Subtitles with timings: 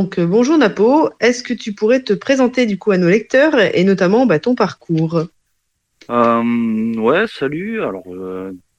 [0.00, 3.84] donc bonjour Napo, est-ce que tu pourrais te présenter du coup à nos lecteurs et
[3.84, 5.24] notamment bah, ton parcours?
[6.08, 7.82] Ouais, salut.
[7.82, 8.04] Alors,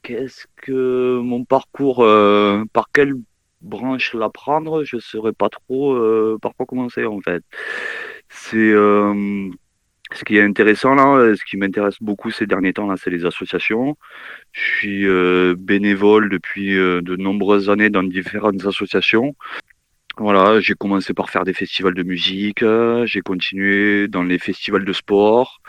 [0.02, 1.98] qu'est-ce que mon parcours,
[2.74, 3.14] par quelle
[3.62, 5.96] branche la prendre Je ne saurais pas trop
[6.40, 7.44] par quoi commencer en fait.
[8.30, 8.74] C'est
[10.14, 13.10] ce qui est intéressant là, euh, ce qui m'intéresse beaucoup ces derniers temps là, c'est
[13.10, 13.98] les associations.
[14.52, 19.36] Je suis euh, bénévole depuis euh, de nombreuses années dans différentes associations.
[20.18, 22.64] Voilà, j'ai commencé par faire des festivals de musique,
[23.06, 25.62] j'ai continué dans les festivals de sport,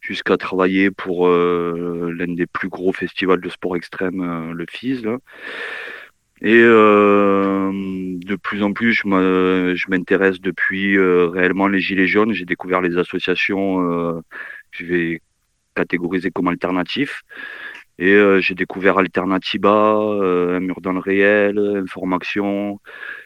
[0.00, 5.04] jusqu'à travailler pour l'un des plus gros festivals de sport extrême, le FIS.
[6.42, 12.32] Et euh, de plus en plus, je m'intéresse depuis euh, réellement les Gilets jaunes.
[12.32, 14.20] J'ai découvert les associations, euh,
[14.70, 15.22] je vais
[15.74, 17.22] catégoriser comme alternatifs.
[18.00, 22.80] Et j'ai découvert Alternativa, Un mur dans le réel, Information.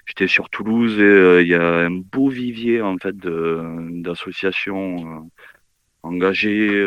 [0.07, 5.31] J'étais sur Toulouse et il y a un beau vivier en fait d'associations
[6.03, 6.85] engagées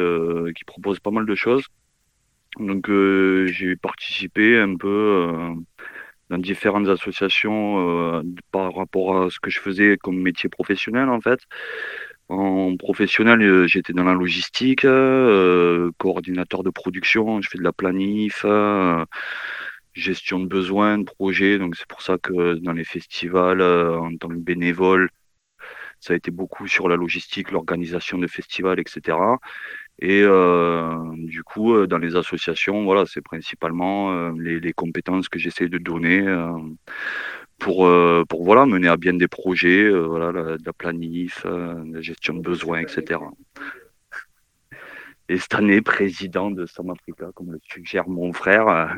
[0.55, 1.65] qui proposent pas mal de choses.
[2.59, 5.55] Donc j'ai participé un peu
[6.29, 8.21] dans différentes associations euh,
[8.51, 11.39] par rapport à ce que je faisais comme métier professionnel en fait.
[12.29, 17.71] En professionnel, euh, j'étais dans la logistique, euh, coordinateur de production, je fais de la
[17.73, 18.45] planif,
[19.93, 21.57] gestion de besoins, de projets.
[21.57, 25.09] Donc c'est pour ça que dans les festivals, en tant que bénévole,
[25.99, 29.17] ça a été beaucoup sur la logistique, l'organisation de festivals, etc.
[29.99, 35.39] Et euh, du coup, euh, dans les associations, voilà, c'est principalement euh, les, compétences que
[35.39, 36.23] j'essaie de donner
[37.59, 37.89] pour,
[38.29, 42.79] pour voilà, mener à bien des projets, voilà, la, la planif, la gestion de besoins,
[42.79, 43.19] etc.
[45.29, 48.95] Et cette année, président de Sam Africa, comme le suggère mon frère.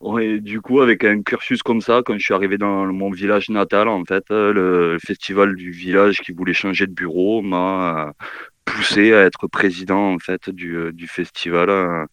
[0.00, 3.48] Ouais, du coup, avec un cursus comme ça, quand je suis arrivé dans mon village
[3.48, 8.14] natal, en fait, le festival du village qui voulait changer de bureau m'a
[8.68, 12.06] poussé à être président en fait du, euh, du festival euh,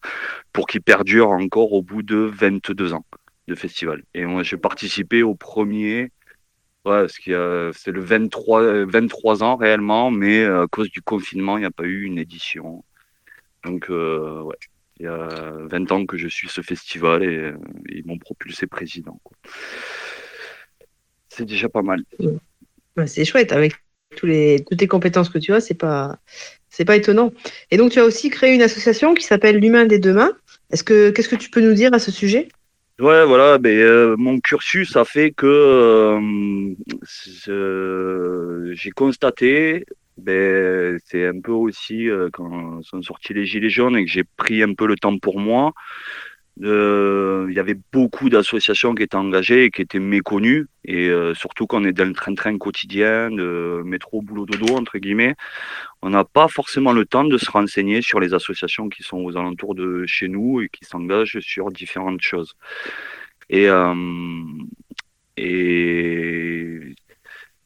[0.52, 3.04] pour qu'il perdure encore au bout de 22 ans
[3.48, 4.02] de festival.
[4.14, 6.10] Et moi, j'ai participé au premier,
[6.84, 11.66] ouais, c'est le 23, 23 ans réellement, mais euh, à cause du confinement, il n'y
[11.66, 12.84] a pas eu une édition.
[13.64, 14.56] Donc, ouais,
[14.98, 15.28] il y a
[15.70, 17.52] 20 ans que je suis ce festival et
[17.90, 19.20] ils m'ont propulsé président.
[21.28, 22.02] C'est déjà pas mal.
[23.06, 23.74] c'est chouette avec
[24.16, 26.18] tous les, toutes les compétences que tu as, c'est pas,
[26.70, 27.32] c'est pas étonnant.
[27.70, 30.32] Et donc, tu as aussi créé une association qui s'appelle l'Humain des Demain.
[30.70, 32.48] Est-ce que, qu'est-ce que tu peux nous dire à ce sujet?
[32.98, 36.74] Ouais, voilà, ben, euh, mon cursus a fait que euh,
[38.72, 39.84] j'ai constaté,
[40.16, 44.24] ben, c'est un peu aussi euh, quand sont sortis les Gilets jaunes et que j'ai
[44.24, 45.74] pris un peu le temps pour moi,
[46.58, 50.66] il y avait beaucoup d'associations qui étaient engagées et qui étaient méconnues.
[50.84, 55.34] Et euh, surtout qu'on est dans le train-train quotidien, de métro, boulot, dodo, entre guillemets,
[56.02, 59.36] on n'a pas forcément le temps de se renseigner sur les associations qui sont aux
[59.36, 62.54] alentours de chez nous et qui s'engagent sur différentes choses.
[63.50, 63.94] Et, euh,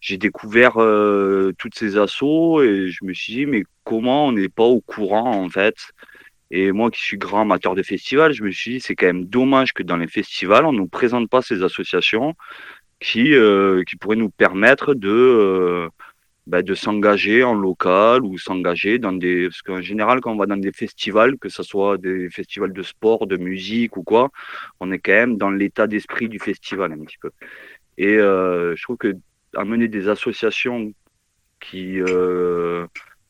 [0.00, 4.48] j'ai découvert euh, toutes ces assos et je me suis dit, mais comment on n'est
[4.48, 5.76] pas au courant, en fait?
[6.50, 9.24] Et moi qui suis grand amateur de festivals, je me suis dit c'est quand même
[9.26, 12.34] dommage que dans les festivals, on ne nous présente pas ces associations
[13.00, 15.88] qui, euh, qui pourraient nous permettre de, euh,
[16.46, 19.44] bah, de s'engager en local ou s'engager dans des...
[19.48, 22.82] Parce qu'en général, quand on va dans des festivals, que ce soit des festivals de
[22.82, 24.30] sport, de musique ou quoi,
[24.80, 27.30] on est quand même dans l'état d'esprit du festival un petit peu.
[27.96, 29.14] Et euh, je trouve que
[29.54, 30.92] amener des associations
[31.60, 32.00] qui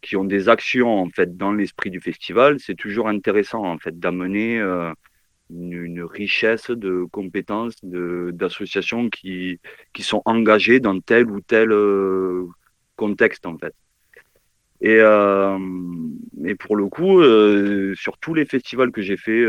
[0.03, 3.99] qui ont des actions en fait dans l'esprit du festival, c'est toujours intéressant en fait
[3.99, 4.93] d'amener euh,
[5.51, 9.61] une, richesse de compétences, d'associations qui,
[9.93, 12.47] qui sont engagées dans tel ou tel euh,
[12.97, 13.75] contexte en fait.
[14.81, 15.59] Et, euh,
[16.59, 19.45] pour le coup, euh, sur tous les festivals que j'ai fait,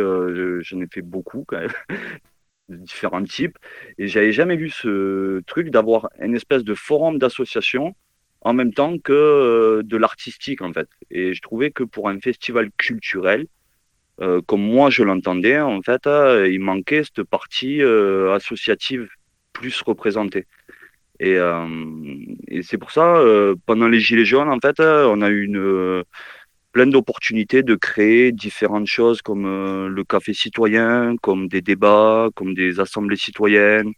[0.62, 1.71] j'en ai fait beaucoup quand même,
[2.69, 3.57] de différents types,
[3.98, 7.95] et j'avais jamais vu ce truc d'avoir une espèce de forum d'associations
[8.41, 10.88] en même temps que euh, de l'artistique en fait.
[11.09, 13.45] Et je trouvais que pour un festival culturel,
[14.19, 19.09] euh, comme moi je l'entendais, en fait, euh, il manquait cette partie associative
[19.53, 20.47] plus représentée.
[21.19, 21.38] Et,
[22.63, 23.21] c'est pour ça,
[23.67, 26.03] pendant les Gilets jaunes, en fait, on a eu une,
[26.71, 29.45] plein d'opportunités de créer différentes choses comme
[29.88, 33.93] le café citoyen, comme des débats, comme des assemblées citoyennes,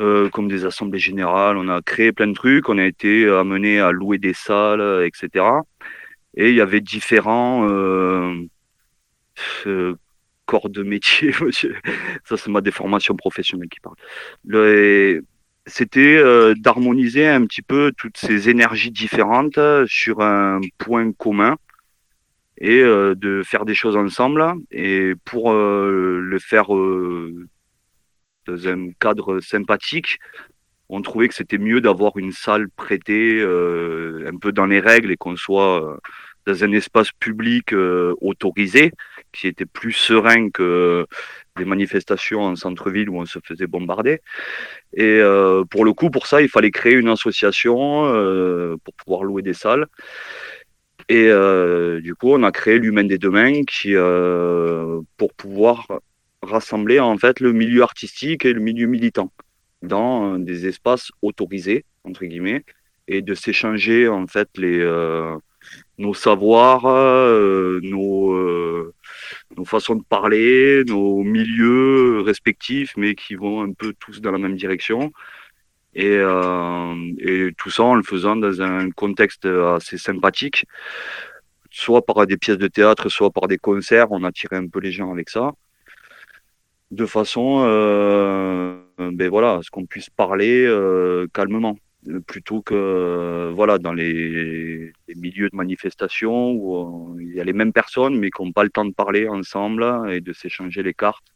[0.00, 1.56] euh, comme des assemblées générales.
[1.56, 2.68] On a créé plein de trucs.
[2.68, 5.44] On a été amené à louer des salles, etc.
[6.36, 8.34] Et il y avait différents euh,
[9.66, 9.94] euh
[10.46, 11.32] corps de métier.
[12.24, 13.96] Ça, c'est ma déformation professionnelle qui parle.
[14.46, 15.24] Le,
[15.66, 16.22] c'était
[16.54, 21.56] d'harmoniser un petit peu toutes ces énergies différentes sur un point commun
[22.56, 24.54] et de faire des choses ensemble.
[24.70, 26.70] Et pour le faire
[28.48, 30.18] dans un cadre sympathique,
[30.88, 35.16] on trouvait que c'était mieux d'avoir une salle prêtée un peu dans les règles et
[35.16, 35.98] qu'on soit
[36.46, 37.74] dans un espace public
[38.22, 38.92] autorisé,
[39.32, 41.06] qui était plus serein que
[41.58, 44.20] des manifestations en centre-ville où on se faisait bombarder.
[44.94, 49.24] Et euh, pour le coup, pour ça, il fallait créer une association euh, pour pouvoir
[49.24, 49.86] louer des salles.
[51.10, 53.94] Et euh, du coup, on a créé l'Humain des Demain qui,
[55.16, 55.86] pour pouvoir
[56.42, 59.32] rassembler en fait le milieu artistique et le milieu militant
[59.82, 62.64] dans des espaces autorisés entre guillemets
[63.06, 64.78] et de s'échanger en fait les
[65.98, 66.84] nos savoirs,
[67.82, 68.92] nos
[69.56, 74.38] nos façons de parler, nos milieux respectifs, mais qui vont un peu tous dans la
[74.38, 75.12] même direction.
[75.96, 80.66] Euh, et tout ça en le faisant dans un contexte assez sympathique,
[81.70, 84.12] soit par des pièces de théâtre, soit par des concerts.
[84.12, 85.52] On attirait un peu les gens avec ça,
[86.90, 91.76] de façon, euh, ben voilà, ce qu'on puisse parler euh, calmement
[92.26, 97.72] plutôt que euh, voilà dans les, milieux de manifestation où il y a les mêmes
[97.72, 101.26] personnes mais qui n'ont pas le temps de parler ensemble et de s'échanger les cartes.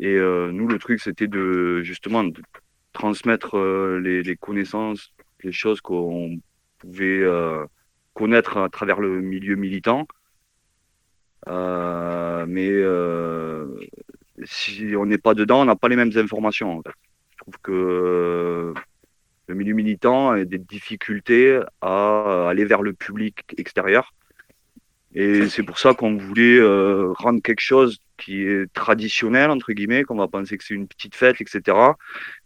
[0.00, 2.42] Et euh, nous, le truc, c'était de justement de
[2.92, 3.58] transmettre
[3.98, 5.12] les, connaissances,
[5.42, 6.38] les choses qu'on
[6.78, 7.22] pouvait
[8.14, 10.06] connaître à travers le milieu militant.
[11.46, 12.82] mais
[14.44, 16.82] si on n'est pas dedans, on n'a pas les mêmes informations.
[16.86, 18.74] Je trouve que
[19.48, 24.12] le milieu militant a des difficultés à aller vers le public extérieur.
[25.14, 30.04] Et c'est pour ça qu'on voulait euh, rendre quelque chose qui est traditionnel, entre guillemets,
[30.04, 31.76] qu'on va penser que c'est une petite fête, etc.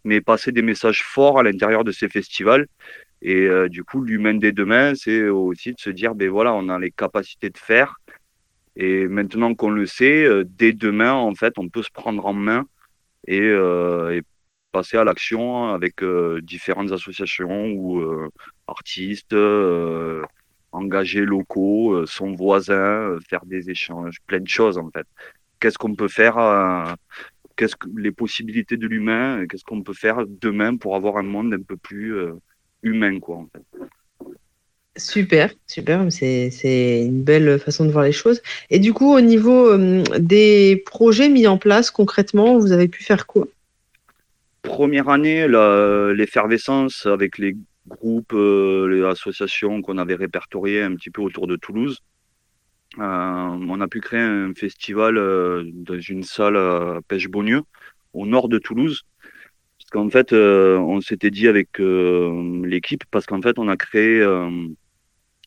[0.03, 2.67] Mais passer des messages forts à l'intérieur de ces festivals.
[3.21, 6.67] Et euh, du coup, l'humain des demain, c'est aussi de se dire, ben voilà, on
[6.67, 7.95] a les capacités de faire.
[8.77, 12.33] Et maintenant qu'on le sait, euh, dès demain, en fait, on peut se prendre en
[12.33, 12.65] main
[13.27, 14.21] et, et
[14.71, 18.29] passer à l'action avec euh, différentes associations ou euh,
[18.67, 20.23] artistes, euh,
[20.71, 25.07] engagés locaux, son voisin, faire des échanges, plein de choses en fait.
[25.59, 26.37] Qu'est-ce qu'on peut faire
[27.55, 31.53] Qu'est-ce que les possibilités de l'humain Qu'est-ce qu'on peut faire demain pour avoir un monde
[31.53, 32.13] un peu plus
[32.83, 33.76] humain quoi en fait.
[34.97, 38.41] Super, super, c'est une belle façon de voir les choses.
[38.69, 39.77] Et du coup, au niveau
[40.17, 43.47] des projets mis en place concrètement, vous avez pu faire quoi?
[44.63, 47.55] Première année, l'effervescence avec les
[47.87, 51.99] groupes, euh, les associations qu'on avait répertoriées un petit peu autour de Toulouse.
[52.99, 57.61] Euh, on a pu créer un festival euh, dans une salle à Pêche-Beaunieu,
[58.13, 59.03] au nord de Toulouse.
[59.79, 64.21] Parce qu'en fait, on s'était dit avec l'équipe, parce qu'en fait, on a créé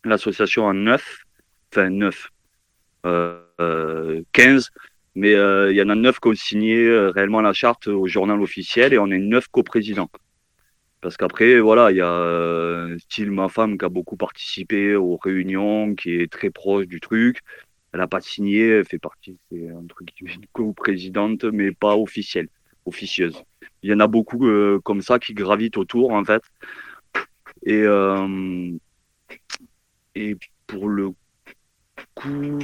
[0.04, 1.24] l'association en neuf,
[1.72, 2.30] enfin neuf,
[4.32, 4.70] 15
[5.14, 8.06] mais euh, il y en a neuf qui ont signé euh, réellement la charte au
[8.06, 10.10] journal officiel et on est neuf coprésidents.
[11.00, 15.16] Parce qu'après, voilà, il y a euh, style ma femme qui a beaucoup participé aux
[15.16, 17.40] réunions, qui est très proche du truc.
[17.92, 20.10] Elle n'a pas signé, elle fait partie, c'est un truc
[20.52, 22.48] coprésidente, mais pas officielle,
[22.84, 23.42] officieuse.
[23.82, 24.46] Il y en a beaucoup
[24.84, 26.42] comme ça qui gravitent autour, en fait.
[27.64, 27.84] Et,
[30.14, 30.36] et
[30.66, 31.10] pour le
[32.14, 32.58] coup,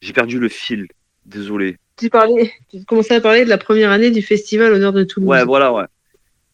[0.00, 0.86] j'ai perdu le fil.
[1.24, 1.76] Désolé.
[1.96, 5.28] Tu parlais, tu commençais à parler de la première année du festival nord de Toulouse.
[5.28, 5.84] Ouais, voilà, ouais.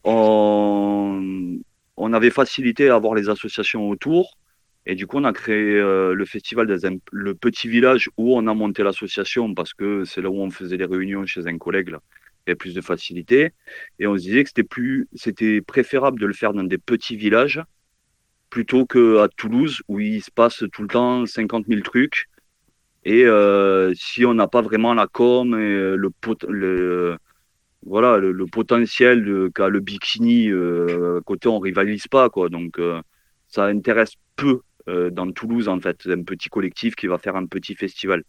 [0.03, 1.59] On,
[1.97, 4.37] on avait facilité à avoir les associations autour.
[4.85, 8.45] Et du coup, on a créé euh, le festival dans le petit village où on
[8.47, 11.89] a monté l'association parce que c'est là où on faisait les réunions chez un collègue.
[11.89, 12.01] Là.
[12.45, 13.53] Il y avait plus de facilité.
[13.97, 17.15] Et on se disait que c'était plus, c'était préférable de le faire dans des petits
[17.15, 17.61] villages
[18.55, 22.29] plutôt qu'à Toulouse où il se passe tout le temps 50 000 trucs.
[23.03, 25.97] Et euh, si on n'a pas vraiment la com et euh,
[26.47, 27.17] le,
[27.85, 32.47] voilà le, potentiel qu'a le bikini euh, côté on rivalise pas quoi.
[32.47, 32.79] Donc
[33.49, 36.07] ça intéresse peu dans Toulouse en fait.
[36.07, 38.23] Un petit collectif qui va faire un petit festival.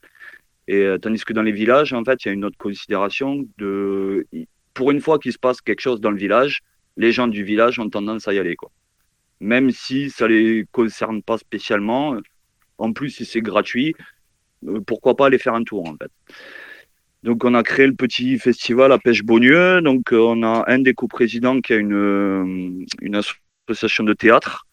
[0.66, 4.26] Et tandis que dans les villages en fait il y a une autre considération de
[4.74, 6.62] pour une fois qu'il se passe quelque chose dans le village
[6.96, 8.72] les gens du village ont tendance à y aller quoi
[9.40, 12.16] même si ça les concerne pas spécialement
[12.78, 13.94] en plus si c'est gratuit
[14.64, 16.10] euh, pourquoi pas aller faire un tour en fait.
[17.22, 19.80] Donc on a créé le petit festival à Pêche-Beaunieu.
[19.82, 23.16] Donc euh, on a un des coprésidents qui a une, euh, une
[23.68, 24.66] association de théâtre.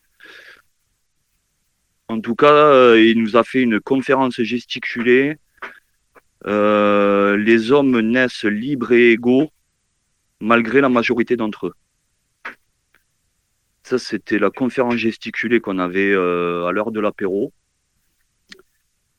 [2.10, 5.38] En tout cas, il nous a fait une conférence gesticulée.
[6.46, 9.50] les hommes naissent libres et égaux.
[10.42, 11.74] malgré la majorité d'entre eux.
[13.84, 17.54] Ça, c'était la conférence gesticulée qu'on avait à l'heure de l'apéro.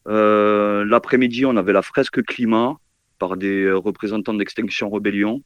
[0.06, 2.76] L'après-midi, on avait la fresque climat
[3.18, 5.42] par des représentants d'Extinction Rebellion.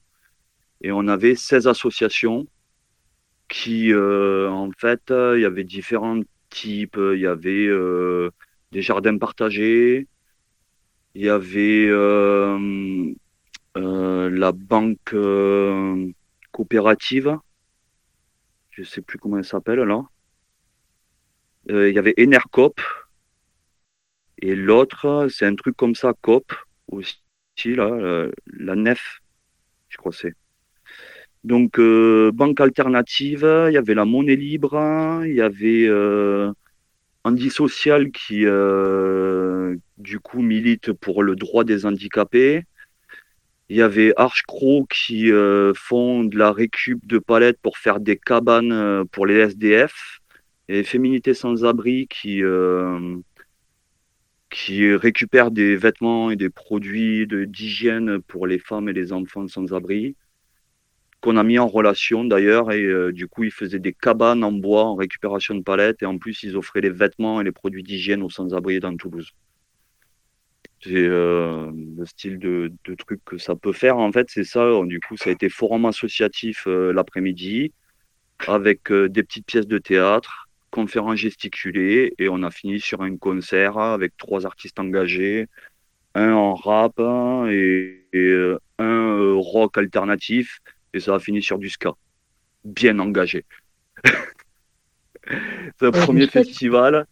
[0.80, 2.46] Et on avait 16 associations
[3.48, 6.20] qui, en fait, il y avait différents
[6.50, 6.98] types.
[6.98, 7.68] Il y avait
[8.72, 10.06] des jardins partagés,
[11.14, 13.12] il y avait euh,
[13.76, 16.10] euh, la banque euh,
[16.52, 17.38] coopérative,
[18.78, 20.02] je sais plus comment elle s'appelle là.
[21.68, 22.80] il y avait Enercop,
[24.40, 26.54] et l'autre, c'est un truc comme ça, COP,
[26.86, 27.18] aussi,
[27.66, 29.20] là, la nef,
[29.88, 30.34] je crois c'est.
[31.42, 35.88] Donc, banque alternative, il y avait la monnaie libre, il y avait
[37.24, 42.64] Andy Social qui, euh, du coup, milite pour le droit des handicapés.
[43.68, 48.00] Il y avait Arch Crow qui euh, font de la récup de palettes pour faire
[48.00, 50.20] des cabanes euh, pour les SDF.
[50.68, 52.42] Et Féminité sans abri qui,
[54.50, 59.72] qui récupère des vêtements et des produits d'hygiène pour les femmes et les enfants sans
[59.72, 60.14] abri
[61.20, 62.72] qu'on a mis en relation d'ailleurs.
[62.72, 66.02] Et euh, du coup, ils faisaient des cabanes en bois en récupération de palettes.
[66.02, 69.32] Et en plus, ils offraient les vêtements et les produits d'hygiène aux sans-abri dans Toulouse.
[70.80, 73.98] C'est euh, le style de, de, truc que ça peut faire.
[73.98, 74.70] En fait, c'est ça.
[74.84, 77.72] Du coup, ça a été forum associatif euh, l'après-midi
[78.46, 82.14] avec des petites pièces de théâtre, conférences gesticulées.
[82.18, 85.48] Et on a fini sur un concert avec trois artistes engagés,
[86.14, 88.04] un en rap et
[88.78, 90.60] un rock alternatif
[90.94, 91.92] et ça a fini sur du ska.
[92.64, 93.44] Bien engagé.
[95.24, 97.06] c'est un premier festival.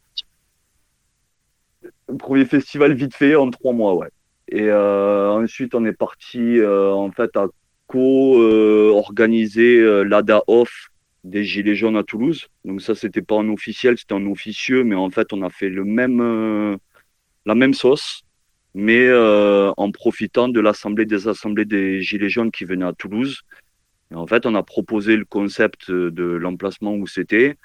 [2.19, 4.09] Premier festival vite fait en trois mois, ouais.
[4.49, 7.47] Et euh, ensuite, on est parti euh, en fait à
[7.89, 10.89] co-organiser euh, l'ADA Off
[11.25, 12.47] des Gilets jaunes à Toulouse.
[12.65, 15.69] Donc ça, c'était pas un officiel, c'était un officieux, mais en fait, on a fait
[15.69, 16.79] le même,
[17.45, 18.23] la même sauce,
[18.75, 23.43] mais en profitant de l'assemblée des assemblées des Gilets jaunes qui venaient à Toulouse
[24.15, 27.57] en fait, on a proposé le concept de l'emplacement où c'était,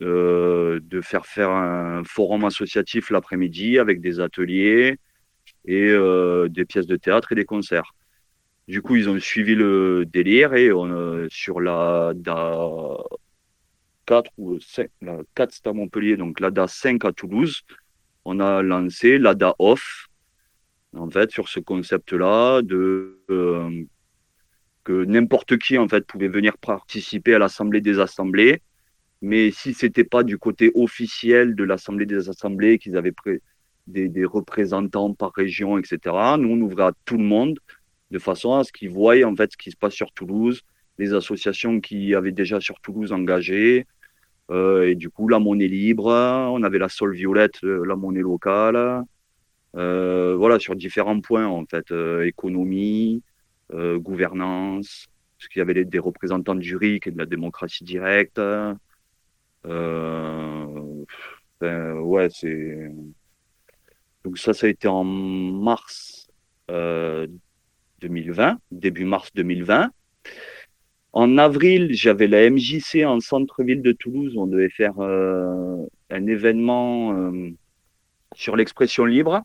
[0.00, 4.98] de faire faire un forum associatif l'après-midi avec des ateliers
[5.64, 7.94] et euh, des pièces de théâtre et des concerts.
[8.68, 12.96] Du coup, ils ont suivi le délire et on, sur la DA
[14.06, 17.62] 4 ou 5, la 4 c'est à Montpellier, donc la DA 5 à Toulouse,
[18.24, 20.08] on a lancé l'ADA Off,
[20.96, 23.84] en fait, sur ce concept-là de euh,
[24.84, 28.62] que n'importe qui en fait pouvait venir participer à l'assemblée des assemblées.
[29.22, 33.14] Mais si c'était pas du côté officiel de l'assemblée des assemblées, qu'ils avaient
[33.86, 35.98] des, représentants par région, etc.
[36.38, 37.58] Nous on ouvrait à tout le monde
[38.10, 40.62] de façon à ce qu'ils voient en fait ce qui se passe sur Toulouse,
[40.98, 43.86] les associations qui avaient déjà sur Toulouse engagées.
[44.50, 48.20] Euh, et du coup, la monnaie libre, on avait la sol violette, euh, la monnaie
[48.20, 49.02] locale.
[49.76, 51.92] Euh, voilà, sur différents points en fait,
[52.24, 53.22] économie,
[53.72, 55.06] gouvernance,
[55.38, 58.40] parce qu'il y avait des représentants du RIC et de la démocratie directe.
[59.66, 61.04] Euh,
[61.62, 62.90] ouais, c'est.
[64.24, 66.28] Donc ça, ça a été en mars
[66.68, 69.90] 2020, euh, début mars 2020.
[71.12, 74.36] En avril, j'avais la MJC en centre-ville de Toulouse.
[74.36, 77.32] On devait faire un événement
[78.34, 79.42] sur l'expression libre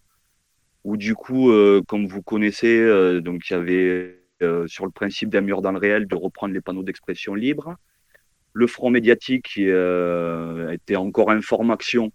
[0.83, 4.91] où du coup, euh, comme vous connaissez, euh, donc il y avait euh, sur le
[4.91, 7.75] principe d'un mur dans le réel de reprendre les panneaux d'expression libre.
[8.53, 12.11] Le front médiatique qui était encore Information,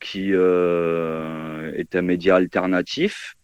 [0.00, 3.34] qui est un média alternatif.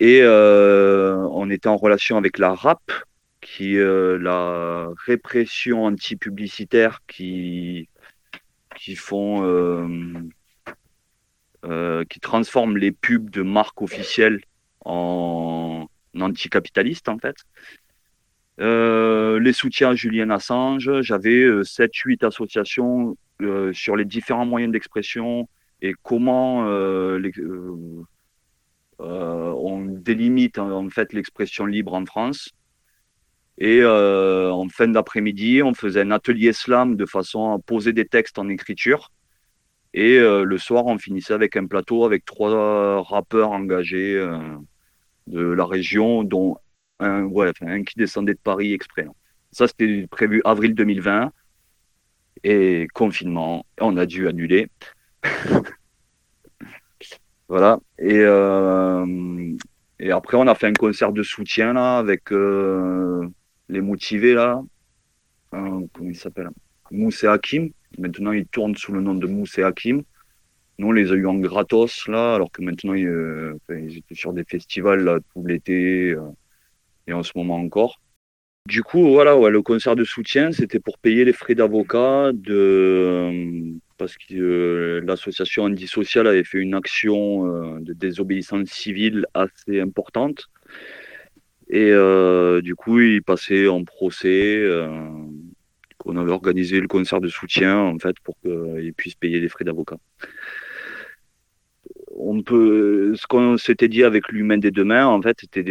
[0.00, 2.92] Et on était en relation avec la RAP,
[3.40, 7.88] qui est la répression anti-publicitaire qui,
[11.64, 14.40] euh, qui transforme les pubs de marques officielles
[14.84, 15.88] en
[16.20, 17.36] anticapitalistes en fait.
[18.60, 23.16] Euh, les soutiens à Julien Assange, j'avais 7-8 euh, associations
[23.72, 25.48] sur les différents moyens d'expression
[25.82, 26.64] et comment
[28.98, 32.50] on délimite en fait l'expression libre en France.
[33.58, 38.38] Et en fin d'après-midi, on faisait un atelier slam de façon à poser des textes
[38.38, 39.10] en écriture
[39.96, 44.38] et euh, le soir, on finissait avec un plateau avec trois rappeurs engagés euh,
[45.26, 46.58] de la région, dont
[46.98, 49.06] un, ouais, un qui descendait de Paris exprès.
[49.52, 51.32] Ça, c'était prévu avril 2020.
[52.44, 54.68] Et confinement, on a dû annuler.
[57.48, 57.78] voilà.
[57.98, 59.56] Et, euh,
[59.98, 64.62] et après, on a fait un concert de soutien là avec les motivés là.
[65.50, 66.50] comment il s'appelle?
[66.90, 67.70] Mousse Hakim.
[67.98, 70.02] Maintenant, ils tournent sous le nom de Mousse Hakim.
[70.78, 74.44] Nous, on les a eu en gratos là, alors que maintenant, ils, étaient sur des
[74.44, 76.14] festivals tout l'été
[77.06, 78.00] et en ce moment encore.
[78.66, 83.72] Du coup, voilà, le concert de soutien, c'était pour payer les frais d'avocat de euh,
[83.96, 90.46] parce que euh, l'association antisociale avait fait une action euh, de désobéissance civile assez importante.
[91.68, 91.90] Et
[92.62, 94.64] du coup, il passait en procès.
[96.04, 99.64] on avait organisé le concert de soutien en fait pour qu'ils puissent payer les frais
[99.64, 99.96] d'avocat
[102.18, 105.64] on peut, ce qu'on s'était dit avec l'humain des demain, en fait, c'était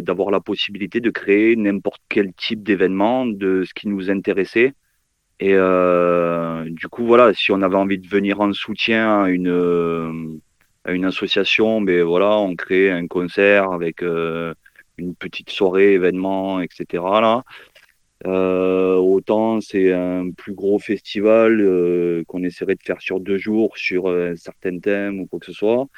[0.00, 4.74] d'avoir la possibilité de créer n'importe quel type d'événement de ce qui nous intéressait.
[5.40, 10.40] Et euh, du coup, voilà, si on avait envie de venir en soutien à une,
[11.04, 14.54] association, ben voilà, on crée un concert avec euh,
[14.98, 16.84] une petite soirée, événement, etc.
[16.92, 17.42] Là.
[18.26, 23.78] Euh, autant c'est un plus gros festival euh, qu'on essaierait de faire sur deux jours
[23.78, 25.88] sur un certain thème ou quoi que ce soit.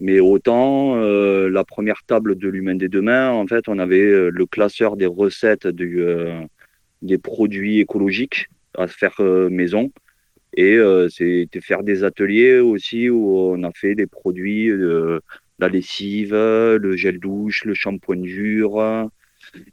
[0.00, 4.46] Mais autant euh, la première table de l'humain des demain, en fait, on avait le
[4.46, 9.20] classeur des recettes des produits écologiques à faire
[9.50, 9.90] maison.
[10.56, 10.78] Et
[11.10, 14.70] c'était faire des ateliers aussi où on a fait des produits,
[15.58, 19.10] la lessive, le gel douche, le shampoing dur,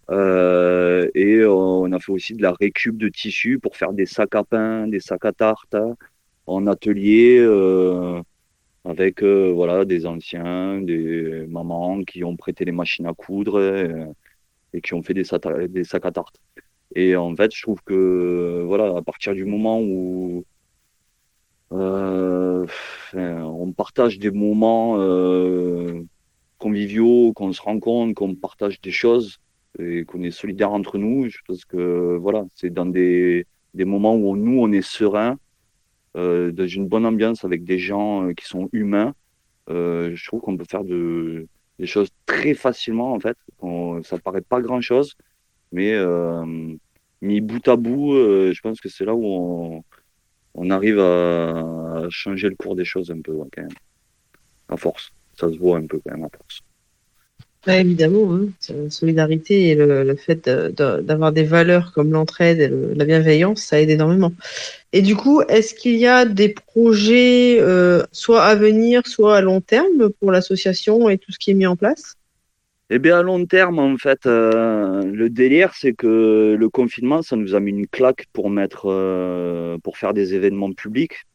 [0.09, 4.35] euh, et on a fait aussi de la récup de tissus pour faire des sacs
[4.35, 5.75] à pain, des sacs à tarte
[6.47, 8.21] en atelier euh,
[8.85, 13.59] avec euh, voilà des anciens, des mamans qui ont prêté les machines à coudre
[14.73, 15.23] et, qui ont fait des,
[15.69, 16.39] des sacs à tarte.
[16.95, 20.45] Et en fait, je trouve que voilà, à partir du moment où
[21.71, 22.67] on
[23.75, 24.97] partage des moments
[26.57, 29.39] conviviaux, qu'on se rencontre, qu'on partage des choses,
[29.79, 31.29] et qu'on est solidaire entre nous.
[31.29, 35.37] Je pense que voilà, c'est dans des, des, moments où nous, on est serein,
[36.15, 39.13] euh, dans une bonne ambiance avec des gens euh, qui sont humains.
[39.69, 41.47] Euh, je trouve qu'on peut faire de,
[41.79, 43.37] des choses très facilement, en fait.
[43.59, 45.15] On, ça paraît pas grand-chose,
[45.71, 46.45] mais euh,
[47.21, 49.83] mis bout à bout, je pense que c'est là où
[50.53, 53.69] on, arrive à, changer le cours des choses un peu, quand même.
[54.69, 55.11] À force.
[55.35, 56.63] Ça se voit un peu, quand même, à force
[57.73, 58.47] évidemment, hein.
[58.69, 63.89] la solidarité et le, fait d'avoir des valeurs comme l'entraide et la bienveillance, ça aide
[63.89, 64.31] énormément.
[64.93, 69.41] Et du coup, est-ce qu'il y a des projets euh, soit à venir, soit à
[69.41, 72.15] long terme pour l'association et tout ce qui est mis en place?
[72.91, 77.35] Eh bien, à long terme, en fait, euh, le délire, c'est que le confinement, ça
[77.35, 81.25] nous a mis une claque pour mettre, euh, pour faire des événements publics.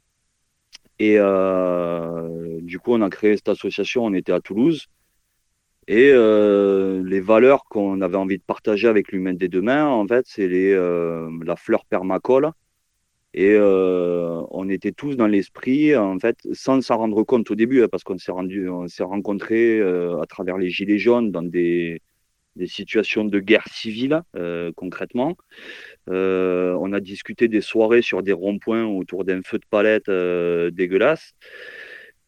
[1.00, 1.16] Et
[2.62, 4.04] du coup, on a créé cette association.
[4.04, 4.86] On était à Toulouse.
[5.88, 10.24] Et euh, les valeurs qu'on avait envie de partager avec l'humain des demain, en fait,
[10.28, 12.50] c'est euh, la fleur permacole.
[13.32, 17.82] Et euh, on était tous dans l'esprit, en fait, sans s'en rendre compte au début,
[17.82, 22.02] hein, parce qu'on s'est rendu, on s'est rencontrés à travers les gilets jaunes dans des,
[22.56, 24.22] des situations de guerre civile,
[24.76, 25.36] concrètement.
[26.08, 30.10] on a discuté des soirées sur des ronds-points autour d'un feu de palette
[30.74, 31.32] dégueulasse.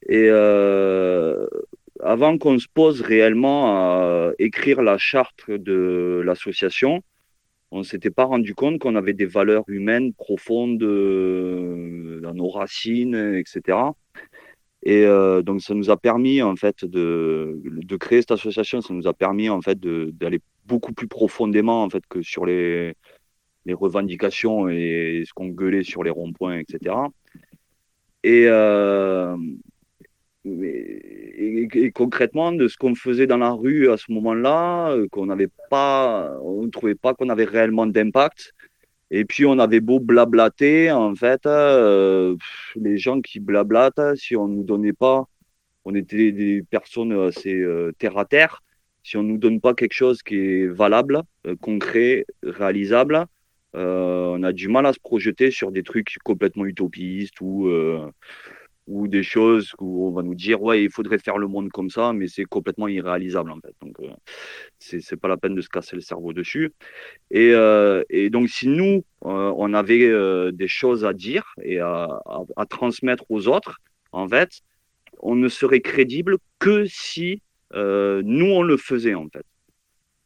[0.09, 0.29] Et
[2.03, 7.03] avant qu'on se pose réellement à écrire la charte de l'association,
[7.71, 12.51] on ne s'était pas rendu compte qu'on avait des valeurs humaines profondes euh, dans nos
[12.51, 13.79] racines, etc.
[14.83, 18.93] Et euh, donc ça nous a permis en fait de, de, créer cette association, ça
[18.93, 22.95] nous a permis en fait d'aller beaucoup plus profondément en fait que sur les,
[23.65, 26.97] les revendications et ce qu'on gueulait sur les ronds-points, etc.
[28.25, 29.37] Et, euh,
[30.45, 35.51] et, concrètement, de ce qu'on faisait dans la rue à ce moment-là, euh, qu'on n'avait
[35.71, 38.53] pas, on ne trouvait pas qu'on avait réellement d'impact.
[39.11, 42.35] Et puis on avait beau blablater, en fait, euh,
[42.77, 45.27] les gens qui blablatent, si on nous donnait pas,
[45.85, 48.63] on était des personnes assez euh, terre à terre.
[49.05, 51.23] Si on nous donne pas quelque chose qui est valable,
[51.61, 53.27] concret, réalisable,
[53.75, 57.69] on a du mal à se projeter sur des trucs complètement utopistes ou
[58.93, 61.89] ou des choses où on va nous dire ouais il faudrait faire le monde comme
[61.89, 63.75] ça mais c'est complètement irréalisable en fait.
[63.81, 64.11] Donc euh,
[64.79, 66.73] c'est pas la peine de se casser le cerveau dessus.
[67.31, 71.79] Et, euh, et donc si nous euh, on avait euh, des choses à dire et
[71.81, 72.21] à,
[72.57, 73.79] à, transmettre aux autres
[74.13, 74.51] en fait
[75.21, 77.43] on ne serait crédible que si
[77.75, 79.47] nous on le faisait en fait.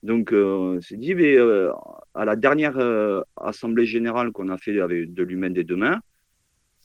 [0.02, 1.36] Donc on s'est dit mais
[2.14, 2.76] à la dernière
[3.36, 6.00] assemblée générale qu'on a fait avec de l'humain des demain en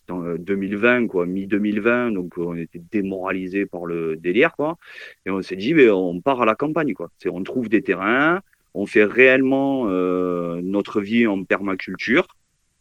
[0.09, 4.77] 2020, quoi, mi-2020, donc on était démoralisé par le délire, quoi.
[5.25, 7.09] Et on s'est dit, mais on part à la campagne, quoi.
[7.17, 8.41] C'est, on trouve des terrains,
[8.73, 12.27] on fait réellement notre vie en permaculture,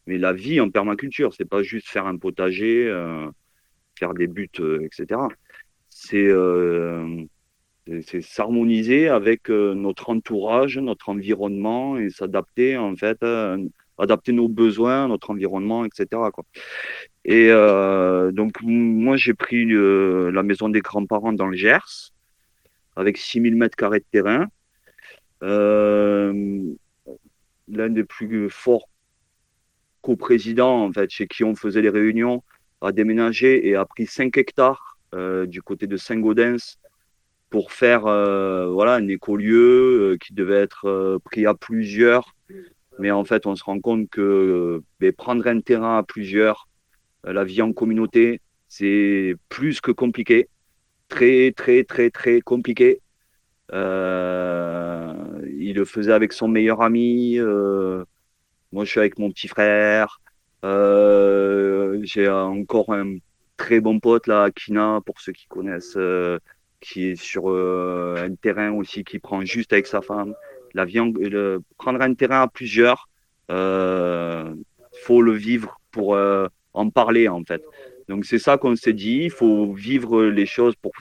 [0.06, 2.92] mais la vie en permaculture, c'est pas juste faire un potager,
[3.98, 4.50] faire des buts,
[4.82, 5.20] etc.
[5.88, 6.30] C'est
[8.20, 13.58] s'harmoniser avec euh, notre entourage, notre environnement et s'adapter en fait, euh,
[14.00, 16.06] adapter nos besoins, notre environnement, etc.
[17.24, 22.12] Et euh, donc moi j'ai pris la maison des grands-parents dans le Gers
[22.96, 24.48] avec 6000 mètres carrés de terrain.
[27.72, 28.88] L'un des plus forts
[30.02, 32.42] coprésidents en fait chez qui on faisait les réunions
[32.80, 34.98] a déménagé et a pris 5 hectares
[35.46, 36.78] du côté de Saint-Gaudens
[37.50, 42.34] pour faire euh, voilà, un écolieu euh, qui devait être euh, pris à plusieurs.
[43.00, 46.68] Mais en fait, on se rend compte que ben, prendre un terrain à plusieurs,
[47.24, 50.48] la vie en communauté, c'est plus que compliqué.
[51.08, 53.00] Très, très, très, très compliqué.
[53.72, 53.76] il
[55.74, 57.38] le faisait avec son meilleur ami.
[58.72, 60.20] moi, je suis avec mon petit frère.
[60.62, 63.16] J'ai encore un
[63.56, 65.98] très bon pote là, Akina, pour ceux qui connaissent
[66.80, 70.34] qui est sur euh, un terrain aussi qui prend juste avec sa femme.
[70.74, 70.86] La
[71.76, 73.08] prendre un terrain à plusieurs,
[73.50, 74.54] euh,
[75.04, 77.62] faut le vivre pour euh, en parler en fait.
[78.08, 80.92] Donc c'est ça qu'on s'est dit, il faut vivre les choses pour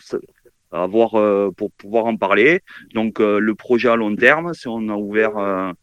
[0.71, 2.61] avoir euh, pour pouvoir en parler.
[2.93, 5.73] Donc le projet à long terme, c'est on a ouvert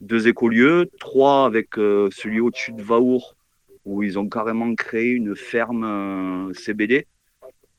[0.00, 3.36] deux écolieux, trois avec celui au-dessus de Vaour
[3.84, 7.06] où ils ont carrément créé une ferme CBD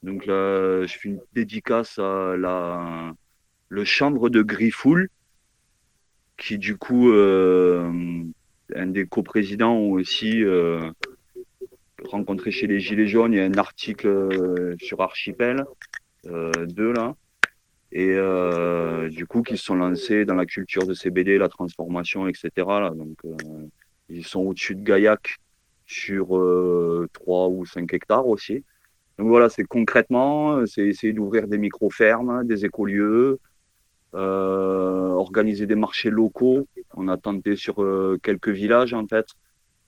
[0.04, 3.14] donc là, je fais une dédicace à la,
[3.84, 5.10] chambre de Griffoul,
[6.38, 7.92] qui du coup, euh,
[8.76, 10.92] un des coprésidents aussi euh,
[12.06, 13.34] rencontré chez les Gilets jaunes.
[13.34, 15.66] Il y a un article euh, sur Archipel,
[16.28, 17.16] euh, deux là.
[17.92, 22.28] Et euh, du coup, qui se sont lancés dans la culture de CBD, la transformation,
[22.28, 22.50] etc.
[22.94, 23.18] Donc,
[24.10, 25.38] ils sont au-dessus de Gaillac
[25.86, 26.28] sur
[27.14, 28.66] 3 ou 5 hectares aussi.
[29.18, 33.40] Donc voilà, c'est concrètement, c'est essayer d'ouvrir des micro-fermes, des écolieux, euh,
[34.14, 36.68] organiser des marchés locaux.
[36.96, 39.28] On a tenté sur euh, quelques villages en fait.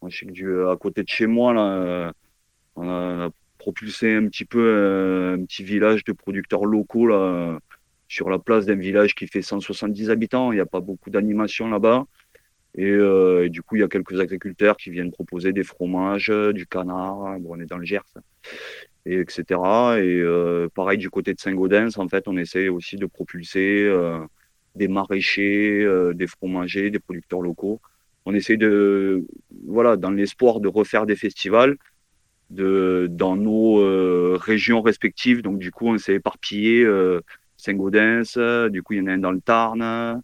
[0.08, 2.12] Je sais que à côté de chez moi, là, euh,
[2.76, 7.60] on a propulsé un petit peu euh, un petit village de producteurs locaux là,
[8.08, 10.52] sur la place d'un village qui fait 170 habitants.
[10.52, 12.06] Il n'y a pas beaucoup d'animation là-bas.
[12.76, 16.68] Et, et, du coup, il y a quelques agriculteurs qui viennent proposer des fromages, du
[16.68, 17.40] canard.
[17.40, 18.04] Bon, on est dans le Gers
[19.06, 19.44] et etc.
[19.50, 24.20] Et euh, pareil du côté de Saint-Gaudens, en fait, on essaie aussi de propulser euh,
[24.76, 27.82] des maraîchers, euh, des fromagers, des producteurs locaux.
[28.26, 29.26] On essaie de,
[29.66, 31.78] voilà, dans l'espoir de refaire des festivals
[32.50, 35.42] de, dans nos régions respectives.
[35.42, 36.86] Donc, du coup, on s'est éparpillé
[37.58, 40.22] Saint-Gaudens, du coup, il y en a un dans le Tarn,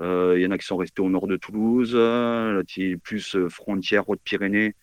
[0.00, 2.62] il y en a qui sont restés au nord de Toulouse, là,
[3.02, 4.74] plus frontière Haute-Pyrénées,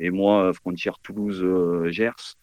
[0.00, 2.36] et moi, frontière Toulouse-Gers.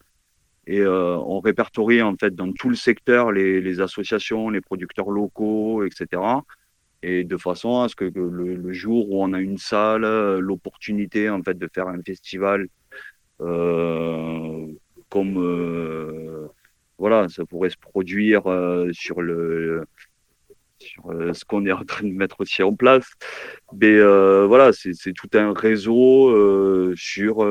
[0.68, 5.10] Et euh, on répertorie en fait dans tout le secteur les, les, associations, les producteurs
[5.10, 6.22] locaux, etc.
[7.02, 10.04] Et de façon à ce que le, le jour où on a une salle,
[10.38, 12.68] l'opportunité en fait de faire un festival
[13.42, 14.68] euh,
[15.10, 16.48] comme euh,
[16.98, 19.86] voilà, ça pourrait se produire euh, sur le
[20.92, 23.10] sur euh, ce qu'on est en train de mettre aussi en place.
[23.74, 24.00] Mais
[24.48, 27.44] voilà, c'est tout un réseau sur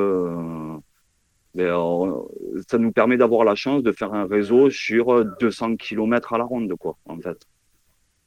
[2.69, 6.45] ça nous permet d'avoir la chance de faire un réseau sur 200 km à la
[6.45, 7.39] ronde, quoi, en fait.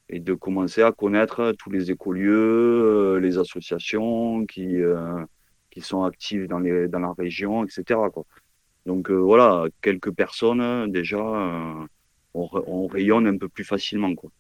[0.09, 5.23] Et de commencer à connaître tous les écolieux, euh, les associations qui, euh,
[5.69, 7.99] qui sont actives dans, la région, etc.
[8.85, 11.21] Donc euh, voilà, quelques personnes, déjà,
[12.33, 14.13] on, on, rayonne un peu plus facilement.
[14.15, 14.31] Quoi.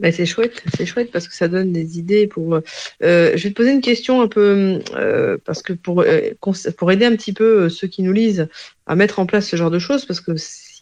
[0.00, 2.54] Bah, c'est chouette, c'est chouette parce que ça donne des idées pour.
[2.54, 6.30] Euh, je vais te poser une question un peu euh, parce que pour euh,
[6.76, 8.48] pour aider un petit peu euh, ceux qui nous lisent
[8.86, 10.32] à mettre en place ce genre de choses parce que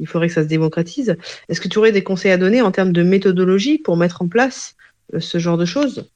[0.01, 1.17] il faudrait que ça se démocratise.
[1.49, 4.29] Est-ce que tu aurais des conseils à donner en termes de méthodologie pour mettre en
[4.29, 4.77] place
[5.15, 6.11] euh, ce genre de choses?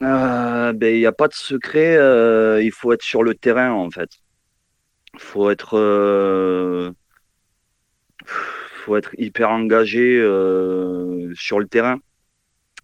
[0.00, 1.94] Ben il n'y a pas de secret.
[2.62, 4.10] il faut être sur le terrain en fait.
[5.14, 5.76] Il faut être
[8.82, 11.98] faut être hyper engagé euh, sur le terrain.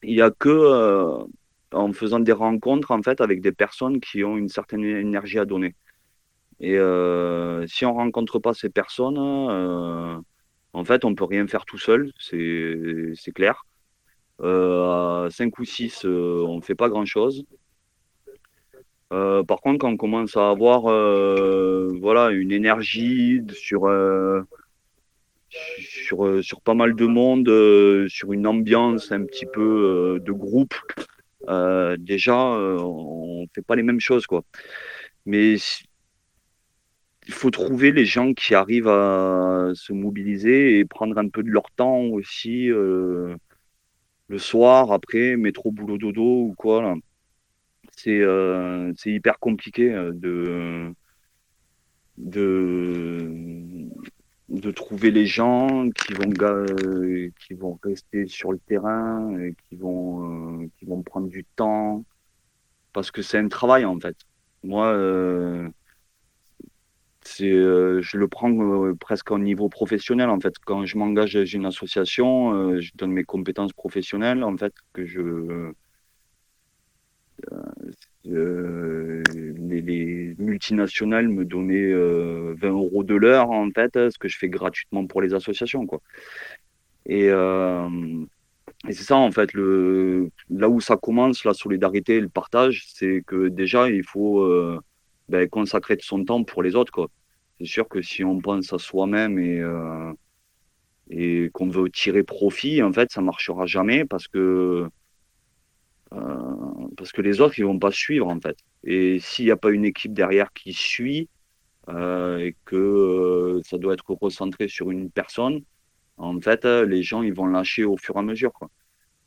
[0.03, 1.25] Il n'y a que euh,
[1.73, 5.45] en faisant des rencontres en fait avec des personnes qui ont une certaine énergie à
[5.45, 5.75] donner.
[6.61, 11.79] Et euh, si on rencontre pas ces personnes, en fait, on peut rien faire tout
[11.79, 13.65] seul, c'est clair.
[14.43, 17.45] à 5 ou 6, on ne fait pas grand-chose.
[19.11, 20.83] par contre, quand on commence à avoir
[22.01, 23.87] voilà, une énergie sur,
[25.51, 30.75] sur, sur pas mal de monde, sur une ambiance un petit peu de groupe,
[31.99, 34.27] déjà, on fait pas les mêmes choses.
[34.27, 34.45] Quoi.
[35.27, 35.57] Mais
[37.29, 41.51] il faut trouver les gens qui arrivent à se mobiliser et prendre un peu de
[41.51, 43.37] leur temps aussi euh,
[44.29, 46.95] le soir, après, métro, boulot, dodo ou quoi.
[47.97, 50.95] C'est euh, hyper compliqué euh, de,
[54.49, 56.31] de trouver les gens qui vont,
[57.41, 62.05] qui vont rester sur le terrain, et qui, vont, qui vont prendre du temps.
[62.93, 64.17] Parce que c'est un travail en fait.
[64.65, 64.87] Moi,
[67.41, 70.55] euh, je le prends euh, presque au niveau professionnel en fait.
[70.65, 75.05] Quand je m'engage dans une association, euh, je donne mes compétences professionnelles en fait que
[75.05, 75.73] je
[78.29, 85.07] les, multinationales me donnaient 20 euros de l'heure en fait, ce que je fais gratuitement
[85.07, 86.01] pour les associations quoi.
[87.07, 87.31] Et,
[88.91, 93.23] c'est ça en fait le là où ça commence la solidarité et le partage, c'est
[93.27, 94.47] que déjà il faut
[95.29, 97.09] ben, consacrer de son temps pour les autres
[97.59, 100.12] c'est sûr que si on pense à soi-même et, euh,
[101.11, 104.88] et qu'on veut tirer profit, en fait, ça marchera jamais parce que, euh,
[106.11, 108.57] parce que les autres, ils vont pas suivre, en fait.
[108.85, 111.29] Et s'il n'y a pas une équipe derrière qui suit
[111.88, 115.62] euh, et que ça doit être recentré sur une personne,
[116.16, 118.53] en fait, les gens, ils vont lâcher au fur et à mesure.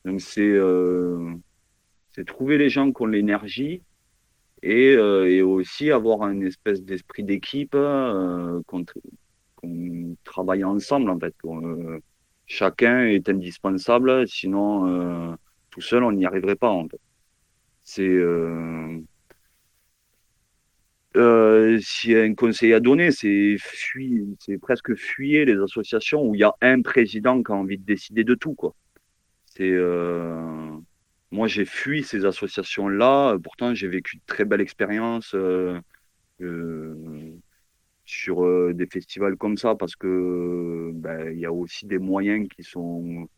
[0.04, 0.58] Donc, c'est
[2.12, 3.82] c'est trouver les gens qui ont l'énergie
[4.62, 8.84] et, euh, et aussi avoir une espèce d'esprit d'équipe, euh, qu'on
[10.24, 11.34] travaille ensemble en fait.
[11.44, 11.98] Euh,
[12.46, 15.36] chacun est indispensable, sinon
[15.72, 17.00] tout seul on n'y arriverait pas en fait.
[17.84, 19.00] C'est euh,
[21.80, 23.56] s'il y a un conseil à donner, c'est
[24.40, 27.84] c'est presque fuyer les associations où il y a un président qui a envie de
[27.84, 28.74] décider de tout, quoi.
[29.46, 30.70] C'est euh,
[31.32, 33.38] moi, j'ai fui ces associations-là.
[33.42, 35.80] Pourtant, j'ai vécu de très belles expériences euh,
[36.42, 37.34] euh,
[38.04, 42.48] sur euh, des festivals comme ça parce que ben, il y a aussi des moyens
[42.54, 43.28] qui sont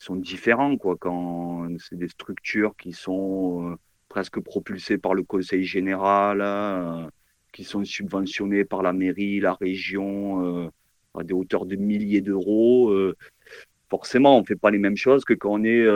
[0.00, 0.96] sont différents quoi.
[0.98, 3.76] Quand c'est des structures qui sont
[4.08, 7.10] presque propulsées par le Conseil général,
[7.52, 10.70] qui sont subventionnées par la mairie, la région
[11.14, 12.92] à des hauteurs de milliers d'euros.
[13.88, 15.86] forcément, on fait pas les mêmes choses que quand on est